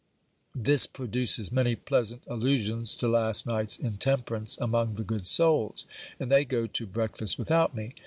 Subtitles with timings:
[0.55, 5.85] This produces many pleasant allusions to last night's intemperance among the good souls;
[6.19, 7.93] and they go to breakfast without me.